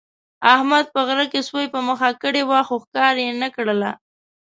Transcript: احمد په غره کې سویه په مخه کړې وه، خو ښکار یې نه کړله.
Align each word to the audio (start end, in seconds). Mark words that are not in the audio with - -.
احمد 0.53 0.85
په 0.93 0.99
غره 1.07 1.25
کې 1.31 1.41
سویه 1.49 1.73
په 1.75 1.79
مخه 1.87 2.09
کړې 2.23 2.41
وه، 2.49 2.59
خو 2.67 2.75
ښکار 2.83 3.15
یې 3.23 3.31
نه 3.41 3.49
کړله. 3.55 3.91